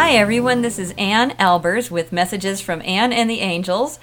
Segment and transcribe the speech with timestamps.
[0.00, 0.62] Hi, everyone.
[0.62, 3.98] This is Ann Albers with Messages from Ann and the Angels,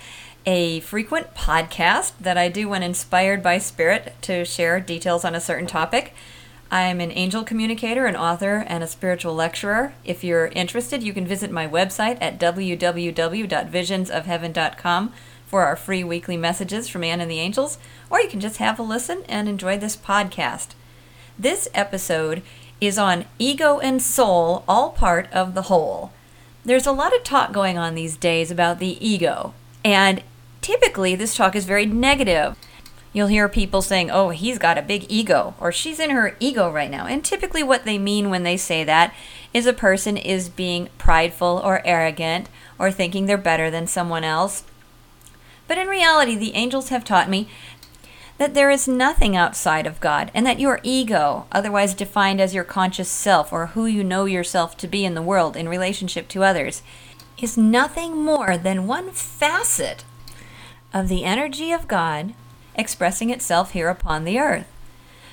[0.46, 5.40] a frequent podcast that I do when inspired by Spirit to share details on a
[5.40, 6.14] certain topic.
[6.70, 9.94] I'm an angel communicator, an author, and a spiritual lecturer.
[10.04, 15.14] If you're interested, you can visit my website at www.visionsofheaven.com
[15.46, 17.78] for our free weekly messages from Ann and the Angels,
[18.10, 20.72] or you can just have a listen and enjoy this podcast.
[21.40, 22.42] This episode
[22.82, 26.12] is on ego and soul, all part of the whole.
[26.64, 30.24] There's a lot of talk going on these days about the ego, and
[30.62, 32.56] typically this talk is very negative.
[33.14, 36.70] You'll hear people saying, oh, he's got a big ego, or she's in her ego
[36.70, 37.06] right now.
[37.06, 39.14] And typically, what they mean when they say that
[39.54, 44.66] is a person is being prideful or arrogant or thinking they're better than someone else.
[45.68, 47.48] But in reality, the angels have taught me
[48.38, 52.64] that there is nothing outside of God, and that your ego, otherwise defined as your
[52.64, 56.44] conscious self or who you know yourself to be in the world in relationship to
[56.44, 56.82] others,
[57.42, 60.04] is nothing more than one facet
[60.94, 62.34] of the energy of God
[62.76, 64.68] expressing itself here upon the earth.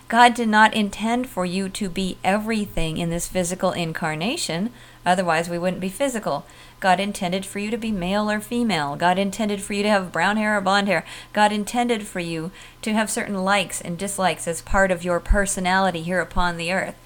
[0.09, 4.71] God did not intend for you to be everything in this physical incarnation,
[5.07, 6.45] otherwise, we wouldn't be physical.
[6.83, 8.97] God intended for you to be male or female.
[8.97, 11.07] God intended for you to have brown hair or blonde hair.
[11.33, 12.51] God intended for you
[12.83, 16.97] to have certain likes and dislikes as part of your personality here upon the earth.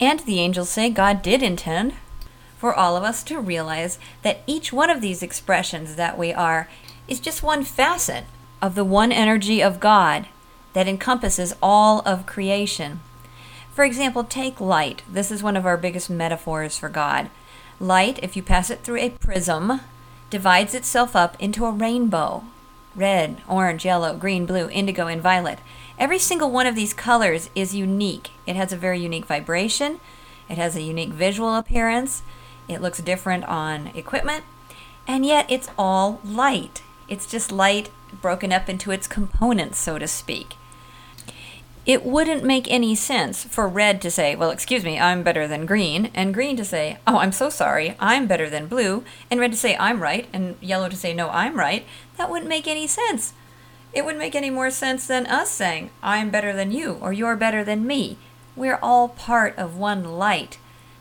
[0.00, 1.92] And the angels say God did intend
[2.56, 6.66] for all of us to realize that each one of these expressions that we are
[7.06, 8.24] is just one facet
[8.62, 10.26] of the one energy of God
[10.72, 13.00] that encompasses all of creation.
[13.74, 15.02] For example, take light.
[15.06, 17.28] This is one of our biggest metaphors for God.
[17.80, 19.80] Light, if you pass it through a prism,
[20.30, 22.44] divides itself up into a rainbow
[22.98, 25.60] red, orange, yellow, green, blue, indigo, and violet.
[25.98, 28.30] Every single one of these colors is unique.
[28.46, 30.00] It has a very unique vibration,
[30.48, 32.22] it has a unique visual appearance,
[32.66, 34.44] it looks different on equipment,
[35.06, 36.82] and yet it's all light.
[37.08, 40.56] It's just light broken up into its components, so to speak.
[41.88, 45.64] It wouldn't make any sense for red to say, well, excuse me, I'm better than
[45.64, 49.52] green, and green to say, oh, I'm so sorry, I'm better than blue, and red
[49.52, 51.86] to say, I'm right, and yellow to say, no, I'm right.
[52.18, 53.32] That wouldn't make any sense.
[53.94, 57.36] It wouldn't make any more sense than us saying, I'm better than you, or you're
[57.36, 58.18] better than me.
[58.54, 60.58] We're all part of one light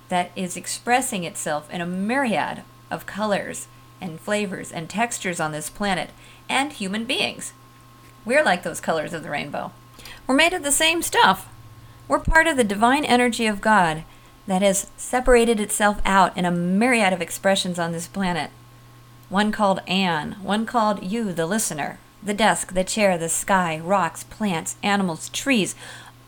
[0.08, 3.68] that is expressing itself in a myriad of colors
[4.00, 6.12] and flavors and textures on this planet
[6.48, 7.52] and human beings.
[8.24, 9.74] We're like those colors of the rainbow.
[10.28, 11.48] We're made of the same stuff.
[12.10, 14.04] We're part of the divine energy of God
[14.46, 18.52] that has separated itself out in a myriad of expressions on this planet.
[19.30, 24.26] One called Ann, one called you, the listener, the desk, the chair, the sky, rocks,
[24.26, 25.76] plants, animals, trees,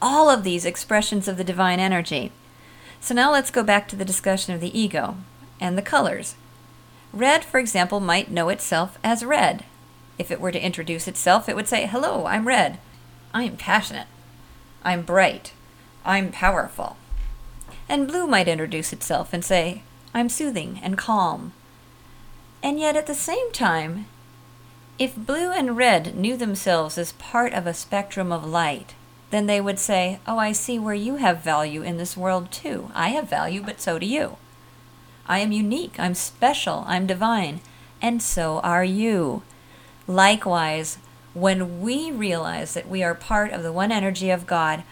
[0.02, 2.32] all of these expressions of the divine energy.
[3.02, 5.18] So now let's go back to the discussion of the ego
[5.60, 6.36] and the colors.
[7.12, 9.66] Red, for example, might know itself as red.
[10.18, 12.80] If it were to introduce itself, it would say, Hello, I'm red.
[13.34, 14.08] I am passionate.
[14.84, 15.54] I'm bright.
[16.06, 16.98] I'm powerful.
[17.88, 21.54] And blue might introduce itself and say, I'm soothing and calm.
[22.64, 24.06] And yet at the same time,
[24.98, 28.96] if blue and red knew themselves as part of a spectrum of light,
[29.30, 32.92] then they would say, Oh, I see where you have value in this world too.
[32.94, 34.38] I have value, but so do you.
[35.28, 37.62] I am unique, I'm special, I'm divine,
[38.02, 39.44] and so are you.
[40.08, 40.98] Likewise,
[41.34, 44.84] when we realize that we are part of the one energy of God,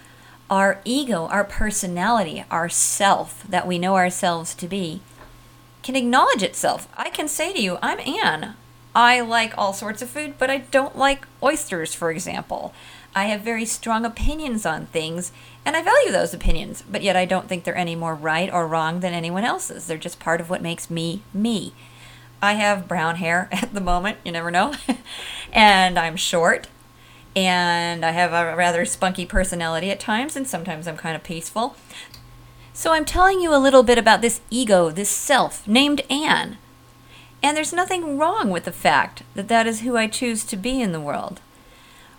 [0.50, 5.02] our ego, our personality, our self that we know ourselves to be,
[5.84, 6.88] can acknowledge itself.
[6.96, 8.56] I can say to you, I'm Ann.
[8.96, 12.74] I like all sorts of food, but I don't like oysters, for example.
[13.16, 15.32] I have very strong opinions on things,
[15.66, 18.68] and I value those opinions, but yet I don't think they're any more right or
[18.68, 19.88] wrong than anyone else's.
[19.88, 21.74] They're just part of what makes me me.
[22.42, 24.74] I have brown hair at the moment, you never know.
[25.58, 26.68] and I'm short.
[27.36, 31.76] And I have a rather spunky personality at times, and sometimes I'm kind of peaceful.
[32.74, 36.58] So I'm telling you a little bit about this ego, this self named Ann.
[37.44, 40.82] And there's nothing wrong with the fact that that is who I choose to be
[40.82, 41.42] in the world.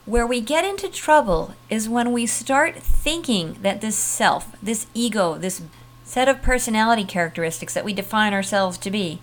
[0.04, 5.36] Where we get into trouble is when we start thinking that this self, this ego,
[5.36, 5.62] this
[6.04, 9.20] set of personality characteristics that we define ourselves to be,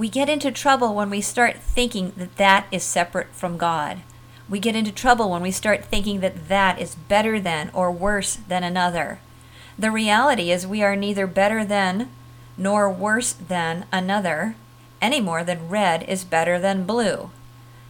[0.00, 4.00] we get into trouble when we start thinking that that is separate from God.
[4.48, 8.36] We get into trouble when we start thinking that that is better than or worse
[8.48, 9.20] than another.
[9.78, 12.08] The reality is we are neither better than
[12.56, 14.56] nor worse than another,
[15.02, 17.30] any more than red is better than blue.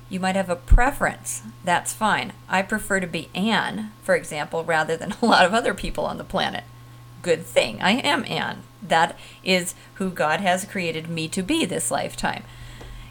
[0.08, 1.42] You might have a preference.
[1.62, 2.32] That's fine.
[2.48, 6.18] I prefer to be Ann, for example, rather than a lot of other people on
[6.18, 6.64] the planet.
[7.22, 7.80] Good thing.
[7.82, 8.62] I am Ann.
[8.82, 12.44] That is who God has created me to be this lifetime.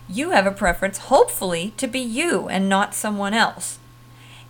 [0.07, 3.77] You have a preference, hopefully, to be you and not someone else.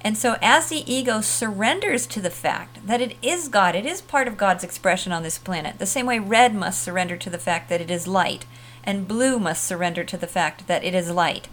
[0.02, 4.02] And so, as the ego surrenders to the fact that it is God, it is
[4.02, 7.38] part of God's expression on this planet, the same way red must surrender to the
[7.38, 8.46] fact that it is light,
[8.86, 11.50] and blue must surrender to the fact that it is light.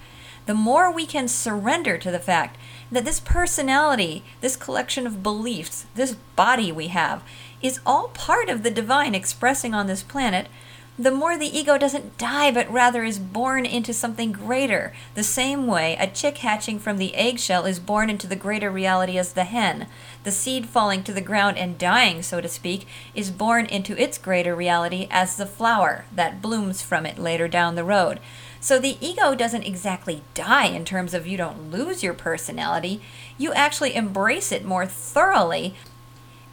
[0.47, 2.57] The more we can surrender to the fact
[2.91, 7.23] that this personality, this collection of beliefs, this body we have,
[7.63, 10.47] is all part of the divine expressing on this planet,
[10.99, 14.95] the more the ego doesn't die, but rather is born into something greater.
[15.15, 19.19] The same way a chick hatching from the eggshell is born into the greater reality
[19.19, 19.89] as the hen.
[20.25, 24.17] The seed falling to the ground and dying, so to speak, is born into its
[24.17, 28.19] greater reality as the flower that blooms from it later down the road.
[28.67, 33.01] So the ego doesn't exactly die in terms of you don't lose your personality,
[33.39, 35.77] you actually embrace it more thoroughly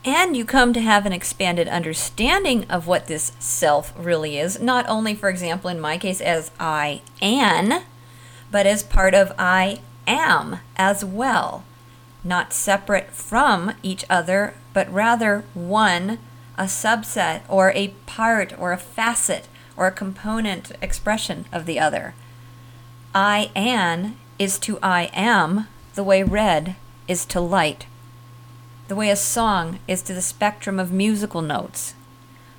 [0.06, 4.88] and you come to have an expanded understanding of what this self really is, not
[4.88, 7.82] only, for example, in my case, as I am,
[8.52, 11.64] but as part of I am as well.
[12.24, 16.20] Not separate from each other, but rather one,
[16.60, 19.48] a subset, or a part, or a facet,
[19.78, 22.14] or a component expression of the other.
[23.14, 26.76] I am is to I am the way red
[27.08, 27.86] is to light
[28.88, 31.94] the way a song is to the spectrum of musical notes,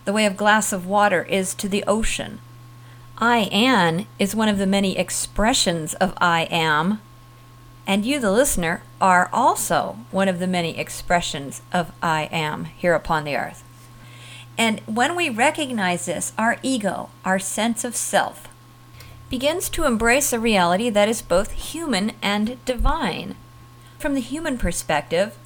[0.04, 2.40] the way a glass of water is to the ocean.
[3.18, 7.00] I am is one of the many expressions of I am,
[7.86, 12.94] and you, the listener, are also one of the many expressions of I am here
[12.94, 13.62] upon the earth.
[14.56, 18.48] And when we recognize this, our ego, our sense of self,
[19.28, 23.34] begins to embrace a reality that is both human and divine.
[23.98, 25.36] From the human perspective,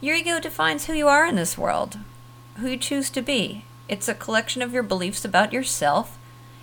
[0.00, 1.98] your ego defines who you are in this world,
[2.56, 3.64] who you choose to be.
[3.88, 6.18] It's a collection of your beliefs about yourself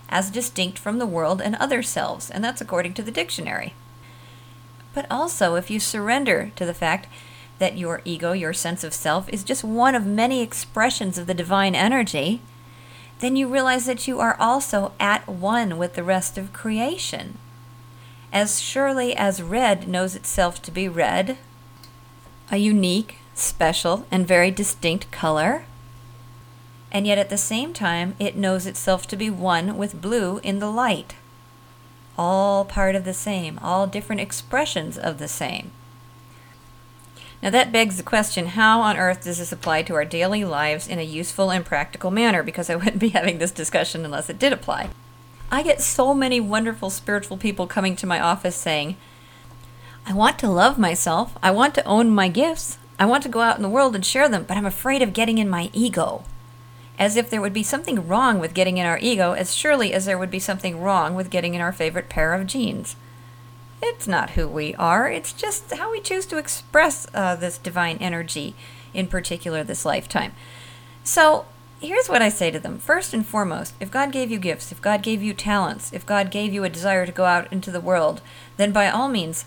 [0.09, 3.73] as distinct from the world and other selves, and that's according to the dictionary.
[4.93, 7.07] But also, if you surrender to the fact
[7.61, 11.33] that your ego, your sense of self, is just one of many expressions of the
[11.35, 12.41] divine energy,
[13.19, 17.37] then you realize that you are also at one with the rest of creation.
[18.33, 21.37] As surely as red knows itself to be red,
[22.49, 25.65] a unique, special, and very distinct color.
[26.91, 30.57] And yet at the same time, it knows itself to be one with blue in
[30.57, 31.13] the light.
[32.17, 35.71] All part of the same, all different expressions of the same.
[37.41, 40.87] Now that begs the question how on earth does this apply to our daily lives
[40.87, 42.43] in a useful and practical manner?
[42.43, 44.89] Because I wouldn't be having this discussion unless it did apply.
[45.51, 48.95] I get so many wonderful spiritual people coming to my office saying,
[50.05, 51.37] I want to love myself.
[51.43, 52.77] I want to own my gifts.
[52.99, 55.13] I want to go out in the world and share them, but I'm afraid of
[55.13, 56.23] getting in my ego.
[56.99, 60.05] As if there would be something wrong with getting in our ego, as surely as
[60.05, 62.95] there would be something wrong with getting in our favorite pair of jeans.
[63.81, 67.97] It's not who we are, it's just how we choose to express uh, this divine
[67.97, 68.55] energy,
[68.93, 70.33] in particular this lifetime.
[71.03, 71.45] So,
[71.79, 72.77] here's what I say to them.
[72.77, 76.29] First and foremost, if God gave you gifts, if God gave you talents, if God
[76.29, 78.21] gave you a desire to go out into the world,
[78.57, 79.45] then by all means,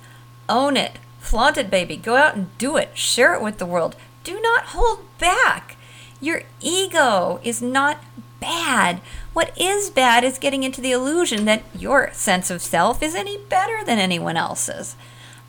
[0.48, 0.98] own it.
[1.20, 1.96] Flaunt it, baby.
[1.96, 2.90] Go out and do it.
[2.98, 3.96] Share it with the world.
[4.24, 5.76] Do not hold back.
[6.20, 8.02] Your ego is not
[8.40, 9.00] bad.
[9.34, 13.36] What is bad is getting into the illusion that your sense of self is any
[13.36, 14.96] better than anyone else's.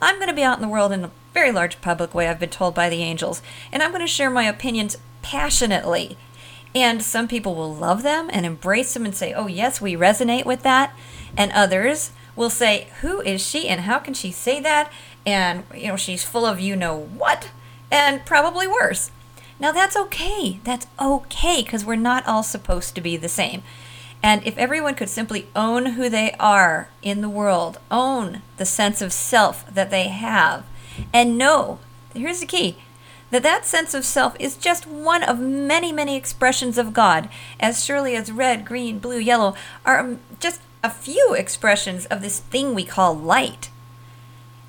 [0.02, 2.38] I'm going to be out in the world in a very large public way, I've
[2.38, 3.40] been told by the angels,
[3.72, 6.18] and I'm going to share my opinions passionately.
[6.74, 10.44] And some people will love them and embrace them and say, oh, yes, we resonate
[10.44, 10.94] with that.
[11.34, 14.92] And others will say, who is she and how can she say that?
[15.26, 17.50] and you know she's full of you know what
[17.90, 19.10] and probably worse
[19.58, 20.60] now that's okay.
[20.64, 23.62] That's okay because we're not all supposed to be the same.
[24.22, 29.00] And if everyone could simply own who they are in the world own the sense
[29.00, 30.64] of self that they have
[31.12, 31.78] and know
[32.14, 32.78] here's the key
[33.30, 37.28] that that sense of self is just one of many many expressions of god.
[37.60, 42.40] As surely as red green blue yellow are um, just a few expressions of this
[42.40, 43.70] thing we call light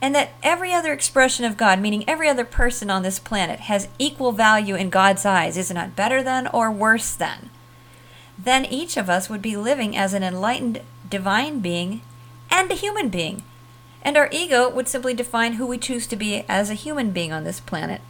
[0.01, 3.87] and that every other expression of God, meaning every other person on this planet, has
[3.97, 7.49] equal value in God's eyes, is not better than or worse than,
[8.37, 12.01] then each of us would be living as an enlightened divine being
[12.51, 13.43] and a human being.
[14.03, 17.33] And our ego would simply define who we choose to be as a human being
[17.33, 18.01] on this planet.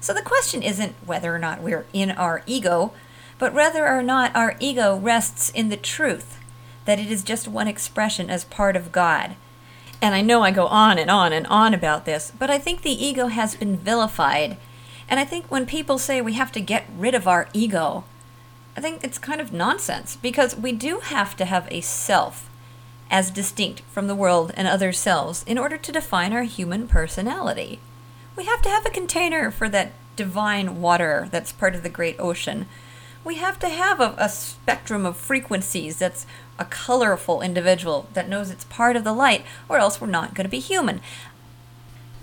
[0.00, 2.92] So the question isn't whether or not we're in our ego,
[3.38, 6.38] but whether or not our ego rests in the truth
[6.84, 9.34] that it is just one expression as part of God
[10.02, 12.82] and I know I go on and on and on about this, but I think
[12.82, 14.56] the ego has been vilified
[15.08, 18.04] And I think when people say we have to get rid of our ego,
[18.76, 22.48] I think it's kind of nonsense because we do have to have a self
[23.10, 27.80] as distinct from the world and other selves in order to define our human personality.
[28.36, 32.16] We have to have a container for that divine water that's part of the great
[32.20, 32.66] ocean.
[33.22, 36.26] We have to have a, a spectrum of frequencies that's
[36.58, 40.44] a colorful individual that knows it's part of the light, or else we're not going
[40.44, 41.00] to be human.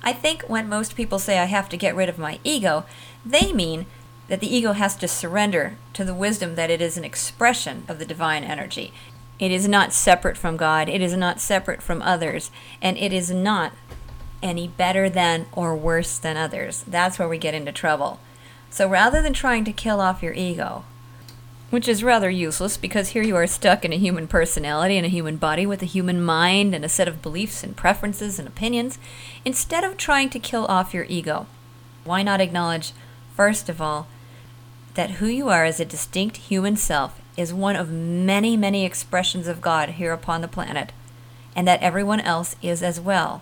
[0.02, 2.86] I think when most people say I have to get rid of my ego,
[3.26, 3.86] they mean
[4.28, 8.00] that the ego has to surrender to the wisdom that it is an expression of
[8.00, 8.94] the divine energy.
[9.40, 12.52] It is not separate from God, it is not separate from others,
[12.82, 13.74] and it is not
[14.42, 16.84] any better than or worse than others.
[16.88, 18.20] That's where we get into trouble.
[18.70, 20.84] So rather than trying to kill off your ego,
[21.70, 25.10] which is rather useless because here you are stuck in a human personality and a
[25.10, 28.98] human body with a human mind and a set of beliefs and preferences and opinions,
[29.44, 31.46] instead of trying to kill off your ego,
[32.06, 32.94] why not acknowledge,
[33.36, 34.08] first of all,
[34.94, 39.48] that who you are as a distinct human self is one of many, many expressions
[39.48, 40.92] of God here upon the planet,
[41.56, 43.42] and that everyone else is as well.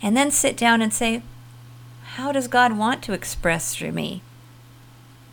[0.00, 1.22] And then sit down and say,
[2.16, 4.22] How does God want to express through me?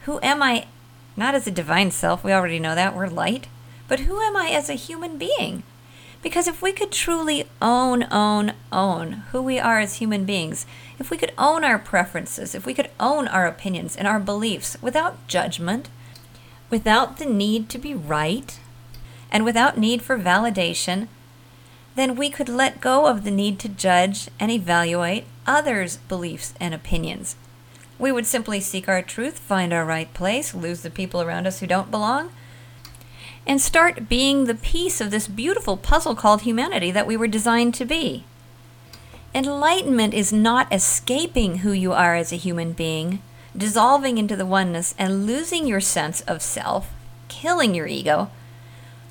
[0.09, 0.65] Who am I?
[1.15, 3.45] Not as a divine self, we already know that, we're light.
[3.87, 5.61] But who am I as a human being?
[6.23, 10.65] Because if we could truly own, own, own who we are as human beings,
[10.97, 14.75] if we could own our preferences, if we could own our opinions and our beliefs
[14.81, 15.89] without judgment,
[16.71, 18.59] without the need to be right,
[19.31, 21.07] and without need for validation,
[21.93, 26.73] then we could let go of the need to judge and evaluate others' beliefs and
[26.73, 27.35] opinions.
[27.99, 31.59] We would simply seek our truth, find our right place, lose the people around us
[31.59, 32.31] who don't belong,
[33.45, 37.73] and start being the piece of this beautiful puzzle called humanity that we were designed
[37.75, 38.23] to be.
[39.35, 43.21] Enlightenment is not escaping who you are as a human being,
[43.55, 46.89] dissolving into the oneness and losing your sense of self,
[47.27, 48.31] killing your ego,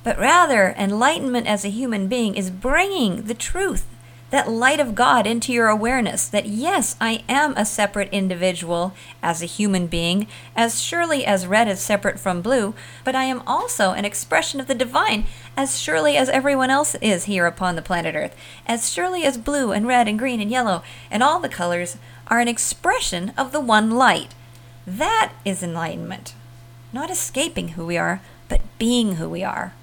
[0.03, 3.85] but rather, enlightenment as a human being is bringing the truth
[4.29, 8.93] that light of God into your awareness that yes, I am a separate individual
[9.23, 13.41] as a human being, as surely as red is separate from blue, but I am
[13.47, 15.25] also an expression of the divine
[15.57, 18.35] as surely as everyone else is here upon the planet Earth,
[18.67, 22.39] as surely as blue and red and green and yellow and all the colors are
[22.39, 24.35] an expression of the one light.
[24.85, 26.33] That is enlightenment.
[26.93, 29.73] Not escaping who we are, but being who we are.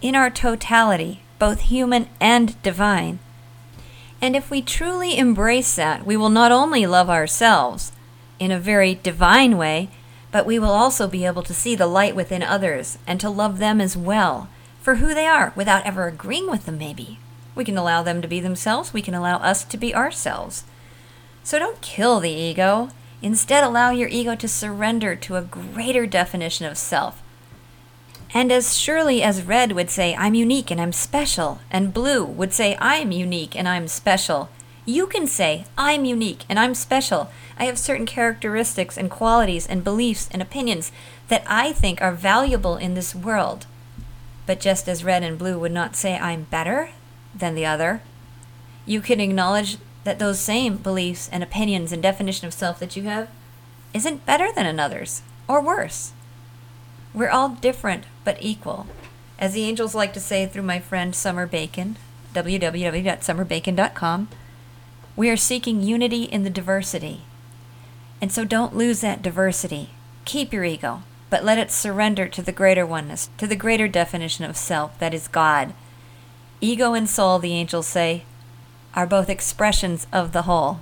[0.00, 3.18] In our totality, both human and divine
[4.22, 7.90] and if we truly embrace that, we will not only love ourselves
[8.38, 9.90] in a very divine way,
[10.30, 13.58] but we will also be able to see the light within others and to love
[13.58, 14.48] them as well
[14.80, 17.18] for who they are without ever agreeing with them, maybe.
[17.56, 20.64] We can allow them to be themselves, we can allow us to be ourselves.
[21.42, 22.90] So don't kill the ego.
[23.20, 27.21] Instead, allow your ego to surrender to a greater definition of self
[28.34, 32.52] and as surely as red would say, I'm unique and I'm special, and blue would
[32.52, 34.48] say, I'm unique and I'm special,
[34.84, 37.30] you can say, I'm unique and I'm special.
[37.58, 40.90] I have certain characteristics and qualities and beliefs and opinions
[41.28, 43.66] that I think are valuable in this world.
[44.44, 46.90] But just as red and blue would not say, I'm better
[47.32, 48.02] than the other,
[48.84, 53.04] you can acknowledge that those same beliefs and opinions and definition of self that you
[53.04, 53.28] have
[53.94, 56.12] isn't better than another's or worse.
[57.14, 58.86] We're all different but equal.
[59.38, 61.96] As the angels like to say through my friend Summer Bacon,
[62.34, 64.28] www.summerbacon.com,
[65.16, 67.22] we are seeking unity in the diversity.
[68.20, 69.90] And so don't lose that diversity.
[70.24, 74.44] Keep your ego, but let it surrender to the greater oneness, to the greater definition
[74.44, 75.74] of self that is God.
[76.60, 78.24] Ego and soul, the angels say,
[78.94, 80.78] are both expressions of the whole.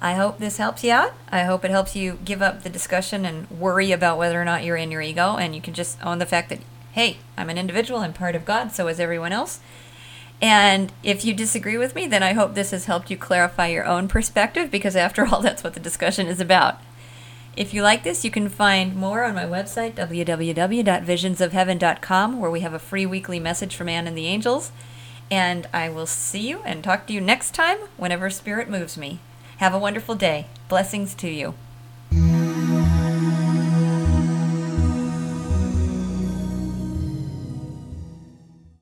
[0.00, 1.12] I hope this helps you out.
[1.30, 4.64] I hope it helps you give up the discussion and worry about whether or not
[4.64, 6.60] you're in your ego, and you can just own the fact that,
[6.92, 9.60] hey, I'm an individual, I'm part of God, so is everyone else.
[10.40, 13.84] And if you disagree with me, then I hope this has helped you clarify your
[13.84, 16.80] own perspective, because after all, that's what the discussion is about.
[17.56, 22.72] If you like this, you can find more on my website, www.visionsofheaven.com, where we have
[22.72, 24.72] a free weekly message from Ann and the Angels.
[25.30, 29.20] And I will see you and talk to you next time whenever Spirit moves me.
[29.60, 30.46] Have a wonderful day.
[30.70, 31.52] Blessings to you.